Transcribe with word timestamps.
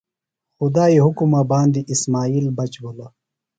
خدائی 0.57 0.97
حُکمہ 1.05 1.41
باندیۡ 1.49 1.87
اسمائیل 1.93 2.45
بچ 2.57 2.73
بِھلوۡ۔ 2.83 3.11